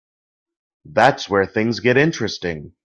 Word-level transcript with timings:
That's 0.85 1.29
where 1.29 1.45
things 1.45 1.79
get 1.79 1.95
interesting. 1.95 2.73